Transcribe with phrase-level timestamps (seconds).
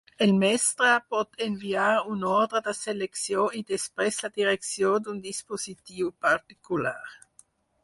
[0.25, 6.99] El mestre pot enviar una ordre de selecció i, després, la direcció d'un dispositiu particular.